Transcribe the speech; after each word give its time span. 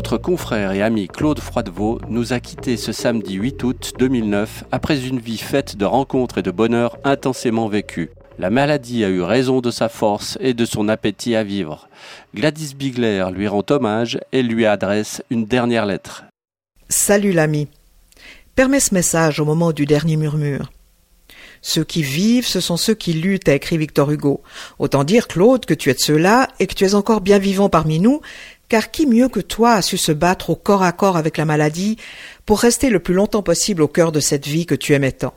notre 0.00 0.16
confrère 0.16 0.72
et 0.72 0.80
ami 0.80 1.08
Claude 1.08 1.40
Froidevaux 1.40 2.00
nous 2.08 2.32
a 2.32 2.40
quittés 2.40 2.78
ce 2.78 2.90
samedi 2.90 3.34
8 3.34 3.62
août 3.64 3.92
2009 3.98 4.64
après 4.72 5.06
une 5.06 5.18
vie 5.18 5.36
faite 5.36 5.76
de 5.76 5.84
rencontres 5.84 6.38
et 6.38 6.42
de 6.42 6.50
bonheur 6.50 6.96
intensément 7.04 7.68
vécu. 7.68 8.08
La 8.38 8.48
maladie 8.48 9.04
a 9.04 9.10
eu 9.10 9.20
raison 9.20 9.60
de 9.60 9.70
sa 9.70 9.90
force 9.90 10.38
et 10.40 10.54
de 10.54 10.64
son 10.64 10.88
appétit 10.88 11.36
à 11.36 11.44
vivre. 11.44 11.86
Gladys 12.34 12.74
Bigler 12.74 13.26
lui 13.34 13.46
rend 13.46 13.62
hommage 13.68 14.18
et 14.32 14.42
lui 14.42 14.64
adresse 14.64 15.22
une 15.28 15.44
dernière 15.44 15.84
lettre. 15.84 16.24
Salut 16.88 17.32
l'ami. 17.32 17.68
Permets 18.54 18.80
ce 18.80 18.94
message 18.94 19.38
au 19.38 19.44
moment 19.44 19.72
du 19.72 19.84
dernier 19.84 20.16
murmure. 20.16 20.70
Ceux 21.60 21.84
qui 21.84 22.02
vivent, 22.02 22.46
ce 22.46 22.60
sont 22.60 22.78
ceux 22.78 22.94
qui 22.94 23.12
luttent, 23.12 23.50
a 23.50 23.54
écrit 23.54 23.76
Victor 23.76 24.10
Hugo. 24.10 24.40
Autant 24.78 25.04
dire, 25.04 25.28
Claude, 25.28 25.66
que 25.66 25.74
tu 25.74 25.90
es 25.90 25.94
de 25.94 26.00
ceux-là 26.00 26.48
et 26.58 26.66
que 26.66 26.74
tu 26.74 26.86
es 26.86 26.94
encore 26.94 27.20
bien 27.20 27.38
vivant 27.38 27.68
parmi 27.68 28.00
nous, 28.00 28.22
car 28.70 28.90
qui 28.90 29.06
mieux 29.06 29.28
que 29.28 29.40
toi 29.40 29.72
a 29.72 29.82
su 29.82 29.98
se 29.98 30.12
battre 30.12 30.48
au 30.48 30.56
corps 30.56 30.84
à 30.84 30.92
corps 30.92 31.18
avec 31.18 31.36
la 31.36 31.44
maladie 31.44 31.98
pour 32.46 32.60
rester 32.60 32.88
le 32.88 33.00
plus 33.00 33.14
longtemps 33.14 33.42
possible 33.42 33.82
au 33.82 33.88
cœur 33.88 34.12
de 34.12 34.20
cette 34.20 34.46
vie 34.46 34.64
que 34.64 34.76
tu 34.76 34.94
aimais 34.94 35.12
tant? 35.12 35.34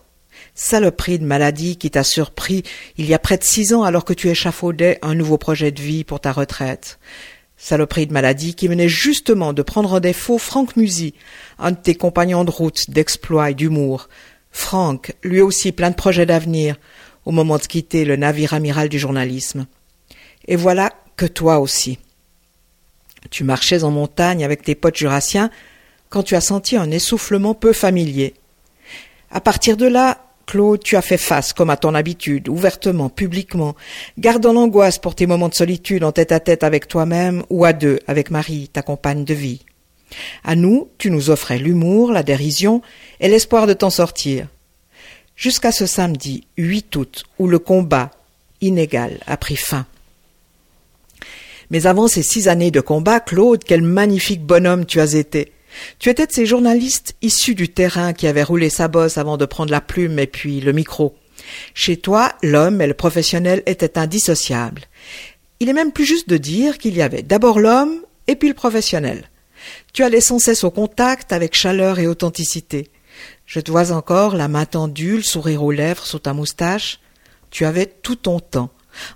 Saloperie 0.55 1.17
de 1.17 1.25
maladie 1.25 1.77
qui 1.77 1.89
t'a 1.89 2.03
surpris 2.03 2.63
il 2.97 3.07
y 3.07 3.13
a 3.13 3.19
près 3.19 3.37
de 3.37 3.43
six 3.43 3.73
ans 3.73 3.81
alors 3.81 4.05
que 4.05 4.13
tu 4.13 4.29
échafaudais 4.29 4.99
un 5.01 5.15
nouveau 5.15 5.39
projet 5.39 5.71
de 5.71 5.81
vie 5.81 6.03
pour 6.03 6.19
ta 6.19 6.31
retraite. 6.31 6.99
Saloperie 7.57 8.05
de 8.05 8.13
maladie 8.13 8.53
qui 8.53 8.67
venait 8.67 8.87
justement 8.87 9.51
de 9.51 9.63
prendre 9.63 9.93
en 9.93 9.99
défaut 9.99 10.37
Franck 10.37 10.75
Musy, 10.75 11.15
un 11.57 11.71
de 11.71 11.77
tes 11.77 11.95
compagnons 11.95 12.43
de 12.43 12.51
route, 12.51 12.89
d'exploit 12.89 13.49
et 13.49 13.55
d'humour, 13.55 14.09
Franck, 14.51 15.15
lui 15.23 15.41
aussi 15.41 15.71
plein 15.71 15.89
de 15.89 15.95
projets 15.95 16.27
d'avenir, 16.27 16.75
au 17.25 17.31
moment 17.31 17.57
de 17.57 17.63
quitter 17.63 18.05
le 18.05 18.15
navire 18.15 18.53
amiral 18.53 18.89
du 18.89 18.99
journalisme. 18.99 19.65
Et 20.47 20.55
voilà 20.55 20.93
que 21.15 21.25
toi 21.25 21.59
aussi. 21.59 21.97
Tu 23.29 23.43
marchais 23.43 23.83
en 23.83 23.91
montagne 23.91 24.43
avec 24.43 24.63
tes 24.63 24.75
potes 24.75 24.97
jurassiens 24.97 25.49
quand 26.09 26.23
tu 26.23 26.35
as 26.35 26.41
senti 26.41 26.75
un 26.75 26.91
essoufflement 26.91 27.53
peu 27.53 27.73
familier. 27.73 28.35
À 29.31 29.41
partir 29.41 29.77
de 29.77 29.87
là, 29.87 30.19
Claude, 30.45 30.83
tu 30.83 30.95
as 30.95 31.01
fait 31.01 31.17
face, 31.17 31.53
comme 31.53 31.69
à 31.69 31.77
ton 31.77 31.95
habitude, 31.95 32.49
ouvertement, 32.49 33.09
publiquement, 33.09 33.75
gardant 34.17 34.53
l'angoisse 34.53 34.99
pour 34.99 35.15
tes 35.15 35.25
moments 35.25 35.49
de 35.49 35.55
solitude 35.55 36.03
en 36.03 36.11
tête 36.11 36.31
à 36.31 36.39
tête 36.39 36.63
avec 36.63 36.87
toi-même 36.87 37.43
ou 37.49 37.65
à 37.65 37.73
deux 37.73 37.99
avec 38.07 38.29
Marie, 38.29 38.67
ta 38.67 38.81
compagne 38.81 39.23
de 39.23 39.33
vie. 39.33 39.61
À 40.43 40.55
nous, 40.55 40.89
tu 40.97 41.09
nous 41.09 41.29
offrais 41.29 41.57
l'humour, 41.57 42.11
la 42.11 42.23
dérision 42.23 42.81
et 43.19 43.29
l'espoir 43.29 43.67
de 43.67 43.73
t'en 43.73 43.89
sortir. 43.89 44.47
Jusqu'à 45.35 45.71
ce 45.71 45.85
samedi 45.85 46.45
8 46.57 46.95
août 46.95 47.23
où 47.39 47.47
le 47.47 47.57
combat 47.57 48.11
inégal 48.61 49.19
a 49.25 49.37
pris 49.37 49.55
fin. 49.55 49.87
Mais 51.73 51.87
avant 51.87 52.07
ces 52.07 52.21
six 52.21 52.47
années 52.49 52.69
de 52.69 52.81
combat, 52.81 53.19
Claude, 53.19 53.63
quel 53.63 53.81
magnifique 53.81 54.45
bonhomme 54.45 54.85
tu 54.85 55.01
as 55.01 55.15
été. 55.15 55.53
Tu 55.97 56.09
étais 56.09 56.27
de 56.27 56.31
ces 56.31 56.45
journalistes 56.45 57.15
issus 57.23 57.55
du 57.55 57.67
terrain 57.67 58.13
qui 58.13 58.27
avaient 58.27 58.43
roulé 58.43 58.69
sa 58.69 58.87
bosse 58.87 59.17
avant 59.17 59.37
de 59.37 59.45
prendre 59.45 59.71
la 59.71 59.81
plume 59.81 60.19
et 60.19 60.27
puis 60.27 60.61
le 60.61 60.71
micro. 60.71 61.15
Chez 61.73 61.97
toi, 61.97 62.31
l'homme 62.43 62.79
et 62.79 62.85
le 62.85 62.93
professionnel 62.93 63.63
étaient 63.65 63.97
indissociables. 63.97 64.83
Il 65.59 65.67
est 65.67 65.73
même 65.73 65.91
plus 65.91 66.05
juste 66.05 66.29
de 66.29 66.37
dire 66.37 66.77
qu'il 66.77 66.95
y 66.95 67.01
avait 67.01 67.23
d'abord 67.23 67.59
l'homme 67.59 68.01
et 68.27 68.35
puis 68.35 68.49
le 68.49 68.53
professionnel. 68.53 69.31
Tu 69.93 70.03
allais 70.03 70.21
sans 70.21 70.37
cesse 70.37 70.63
au 70.63 70.69
contact 70.69 71.33
avec 71.33 71.55
chaleur 71.55 71.97
et 71.97 72.05
authenticité. 72.05 72.91
Je 73.47 73.59
te 73.59 73.71
vois 73.71 73.91
encore, 73.91 74.35
la 74.35 74.47
main 74.47 74.65
tendue, 74.65 75.15
le 75.15 75.23
sourire 75.23 75.63
aux 75.63 75.71
lèvres 75.71 76.05
sous 76.05 76.19
ta 76.19 76.33
moustache. 76.33 76.99
Tu 77.49 77.65
avais 77.65 77.87
tout 77.87 78.15
ton 78.15 78.39
temps. 78.39 78.69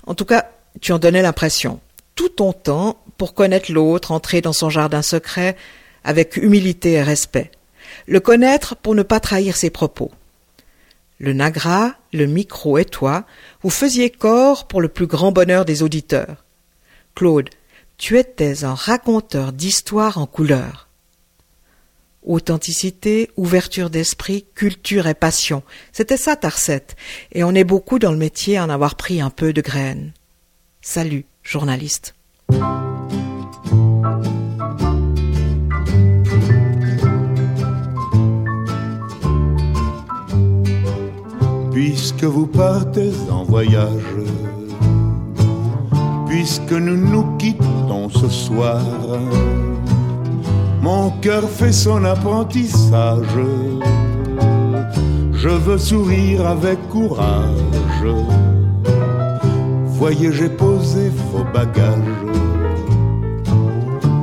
En 0.07 0.15
tout 0.15 0.25
cas, 0.25 0.49
tu 0.81 0.91
en 0.91 0.97
donnais 0.97 1.21
l'impression. 1.21 1.79
Tout 2.17 2.29
ton 2.29 2.51
temps 2.51 2.97
pour 3.17 3.35
connaître 3.35 3.71
l'autre, 3.71 4.11
entrer 4.11 4.41
dans 4.41 4.51
son 4.51 4.71
jardin 4.71 5.03
secret 5.03 5.55
avec 6.03 6.35
humilité 6.35 6.93
et 6.93 7.03
respect. 7.03 7.51
Le 8.07 8.19
connaître 8.19 8.75
pour 8.75 8.95
ne 8.95 9.03
pas 9.03 9.19
trahir 9.19 9.55
ses 9.55 9.69
propos. 9.69 10.11
Le 11.19 11.33
Nagra, 11.33 11.93
le 12.13 12.25
micro 12.25 12.79
et 12.79 12.85
toi, 12.85 13.25
vous 13.61 13.69
faisiez 13.69 14.09
corps 14.09 14.67
pour 14.67 14.81
le 14.81 14.87
plus 14.87 15.05
grand 15.05 15.31
bonheur 15.31 15.63
des 15.63 15.83
auditeurs. 15.83 16.43
Claude, 17.13 17.49
tu 17.97 18.17
étais 18.17 18.63
un 18.63 18.73
raconteur 18.73 19.53
d'histoires 19.53 20.17
en 20.17 20.25
couleur. 20.25 20.87
Authenticité, 22.23 23.29
ouverture 23.37 23.91
d'esprit, 23.91 24.45
culture 24.55 25.05
et 25.05 25.13
passion. 25.13 25.61
C'était 25.91 26.17
ça 26.17 26.35
ta 26.35 26.49
recette, 26.49 26.95
et 27.31 27.43
on 27.43 27.53
est 27.53 27.63
beaucoup 27.63 27.99
dans 27.99 28.11
le 28.11 28.17
métier 28.17 28.57
à 28.57 28.65
en 28.65 28.69
avoir 28.69 28.95
pris 28.95 29.21
un 29.21 29.29
peu 29.29 29.53
de 29.53 29.61
graines. 29.61 30.13
Salut, 30.81 31.25
journaliste. 31.47 32.13
Puisque 41.71 42.23
vous 42.23 42.47
partez 42.47 43.11
en 43.31 43.43
voyage 43.43 44.17
puisque 46.27 46.73
nous 46.73 46.97
nous 46.97 47.37
quittons 47.37 48.09
ce 48.09 48.29
soir. 48.29 48.81
Mon 50.81 51.09
cœur 51.21 51.49
fait 51.49 51.71
son 51.71 52.03
apprentissage. 52.03 53.39
Je 55.33 55.49
veux 55.49 55.77
sourire 55.77 56.45
avec 56.47 56.77
courage. 56.89 58.07
Voyez, 59.99 60.31
j'ai 60.31 60.49
posé 60.49 61.09
vos 61.31 61.43
bagages. 61.51 61.95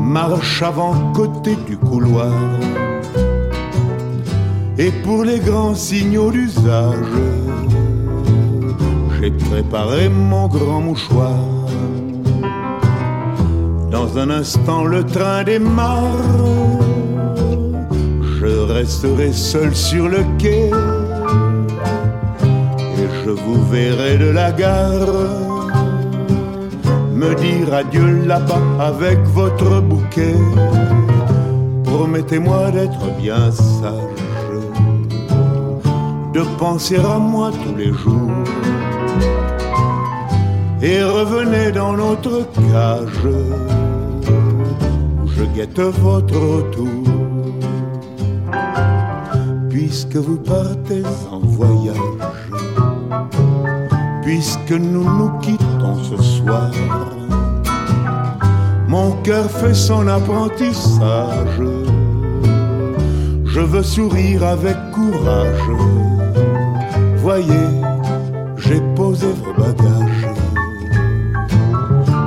Marche 0.01 0.63
avant 0.63 1.13
côté 1.13 1.57
du 1.67 1.77
couloir. 1.77 2.33
Et 4.79 4.93
pour 5.03 5.25
les 5.25 5.41
grands 5.41 5.75
signaux 5.75 6.31
d'usage, 6.31 7.17
j'ai 9.21 9.33
préparé 9.33 10.09
mon 10.09 10.47
grand 10.47 10.81
mouchoir. 10.81 11.41
Dans 13.91 14.17
un 14.17 14.31
instant, 14.31 14.85
le 14.85 15.03
train 15.03 15.43
démarre. 15.43 16.39
Je 18.39 18.47
resterai 18.47 19.33
seul 19.33 19.75
sur 19.75 20.09
le 20.09 20.23
quai. 20.39 20.71
Et 23.01 23.09
je 23.25 23.31
vous 23.31 23.61
verrai 23.73 24.19
de 24.19 24.31
la 24.31 24.53
gare. 24.53 25.54
Dire 27.41 27.75
adieu 27.75 28.25
là-bas 28.27 28.63
avec 28.81 29.19
votre 29.35 29.81
bouquet. 29.81 30.37
Promettez-moi 31.85 32.71
d'être 32.71 33.07
bien 33.19 33.51
sage. 33.51 34.25
De 36.33 36.43
penser 36.59 36.97
à 36.97 37.19
moi 37.19 37.51
tous 37.51 37.77
les 37.77 37.93
jours 37.93 38.31
et 40.83 41.03
revenez 41.03 41.73
dans 41.73 41.95
notre 41.95 42.47
cage 42.55 43.29
je 45.37 45.45
guette 45.57 45.81
votre 45.81 46.39
retour. 46.39 46.89
Puisque 49.71 50.17
vous 50.17 50.37
partez 50.37 51.03
en 51.31 51.41
voyage, 51.41 51.97
puisque 54.23 54.71
nous 54.71 55.05
nous 55.05 55.31
quittons 55.41 55.74
ce 56.03 56.23
soir, 56.23 56.71
mon 58.89 59.13
cœur 59.23 59.51
fait 59.51 59.75
son 59.75 60.07
apprentissage. 60.07 61.61
Je 63.45 63.61
veux 63.61 63.83
sourire 63.83 64.45
avec 64.45 64.77
courage. 64.93 65.71
Voyez, 67.19 67.69
j'ai 68.57 68.81
posé 68.97 69.29
vos 69.43 69.63
bagages. 69.63 70.29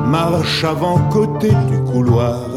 Marche 0.05 0.63
avant 0.63 0.99
côté 1.09 1.49
du 1.49 1.79
couloir 1.91 2.47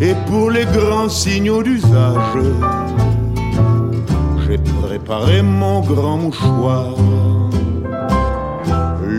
et 0.00 0.14
pour 0.26 0.50
les 0.50 0.66
grands 0.66 1.08
signaux 1.08 1.62
d'usage, 1.62 2.36
j'ai 4.46 4.58
préparé 4.82 5.40
mon 5.40 5.80
grand 5.80 6.18
mouchoir. 6.18 6.94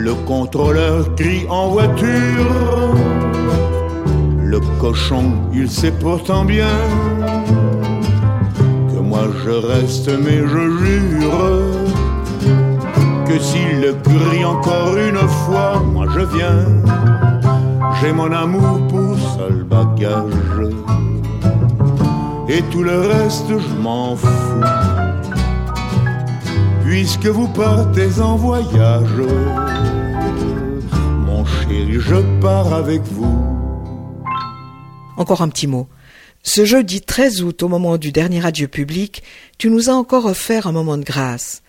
Le 0.05 0.13
contrôleur 0.13 1.15
crie 1.15 1.47
en 1.49 1.69
voiture. 1.69 2.93
Le 4.37 4.59
cochon, 4.79 5.31
il 5.51 5.67
sait 5.67 5.93
pourtant 5.99 6.45
bien 6.45 6.77
que 8.91 8.99
moi 8.99 9.23
je 9.43 9.49
reste, 9.49 10.11
mais 10.23 10.41
je 10.45 10.63
jure 10.77 11.59
que 13.27 13.39
s'il 13.39 13.95
crie 14.03 14.45
encore 14.45 14.95
une 14.95 15.27
fois, 15.27 15.81
moi 15.91 16.05
je 16.13 16.23
viens. 16.37 16.67
J'ai 17.99 18.11
mon 18.11 18.31
amour 18.31 18.87
pour 18.87 19.17
seul 19.35 19.63
bagage. 19.63 20.69
Et 22.47 22.61
tout 22.71 22.83
le 22.83 22.99
reste, 23.07 23.49
je 23.49 23.81
m'en 23.81 24.15
fous. 24.15 24.61
Puisque 26.95 27.25
vous 27.25 27.49
partez 27.49 28.21
en 28.21 28.37
voyage, 28.37 29.19
mon 31.25 31.43
chéri, 31.45 31.99
je 31.99 32.39
pars 32.39 32.73
avec 32.73 33.01
vous. 33.01 33.37
Encore 35.17 35.41
un 35.41 35.49
petit 35.49 35.67
mot. 35.67 35.89
Ce 36.41 36.63
jeudi 36.63 37.01
13 37.01 37.43
août, 37.43 37.63
au 37.63 37.67
moment 37.67 37.97
du 37.97 38.13
dernier 38.13 38.45
adieu 38.45 38.69
public, 38.69 39.23
tu 39.57 39.69
nous 39.69 39.89
as 39.89 39.93
encore 39.93 40.25
offert 40.25 40.67
un 40.67 40.71
moment 40.71 40.97
de 40.97 41.03
grâce. 41.03 41.63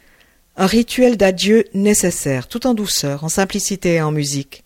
Un 0.57 0.67
rituel 0.67 1.17
d'adieu 1.17 1.65
nécessaire, 1.75 2.47
tout 2.47 2.65
en 2.65 2.75
douceur, 2.75 3.25
en 3.25 3.29
simplicité 3.29 3.95
et 3.95 4.03
en 4.03 4.13
musique. 4.13 4.63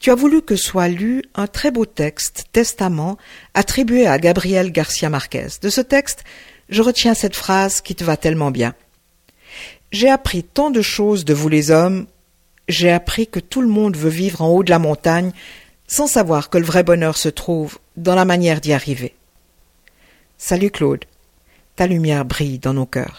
Tu 0.00 0.12
as 0.12 0.14
voulu 0.14 0.42
que 0.42 0.54
soit 0.54 0.86
lu 0.86 1.24
un 1.34 1.48
très 1.48 1.72
beau 1.72 1.86
texte, 1.86 2.44
Testament, 2.52 3.18
attribué 3.52 4.06
à 4.06 4.20
Gabriel 4.20 4.70
Garcia 4.70 5.10
Marquez. 5.10 5.48
De 5.60 5.70
ce 5.70 5.80
texte, 5.80 6.22
je 6.68 6.82
retiens 6.82 7.14
cette 7.14 7.34
phrase 7.34 7.80
qui 7.80 7.96
te 7.96 8.04
va 8.04 8.16
tellement 8.16 8.52
bien. 8.52 8.74
J'ai 9.90 10.10
appris 10.10 10.44
tant 10.44 10.70
de 10.70 10.82
choses 10.82 11.24
de 11.24 11.32
vous 11.32 11.48
les 11.48 11.70
hommes, 11.70 12.06
j'ai 12.68 12.92
appris 12.92 13.26
que 13.26 13.40
tout 13.40 13.62
le 13.62 13.68
monde 13.68 13.96
veut 13.96 14.10
vivre 14.10 14.42
en 14.42 14.48
haut 14.48 14.62
de 14.62 14.70
la 14.70 14.78
montagne, 14.78 15.32
sans 15.86 16.06
savoir 16.06 16.50
que 16.50 16.58
le 16.58 16.64
vrai 16.64 16.82
bonheur 16.82 17.16
se 17.16 17.30
trouve 17.30 17.78
dans 17.96 18.14
la 18.14 18.26
manière 18.26 18.60
d'y 18.60 18.74
arriver. 18.74 19.14
Salut 20.36 20.70
Claude, 20.70 21.06
ta 21.74 21.86
lumière 21.86 22.26
brille 22.26 22.58
dans 22.58 22.74
nos 22.74 22.84
cœurs. 22.84 23.16